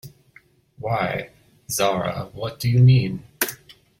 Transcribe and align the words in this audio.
Why, 0.79 1.29
Zahra, 1.69 2.31
what 2.33 2.59
do 2.59 2.67
you 2.67 2.79
mean? 2.79 3.23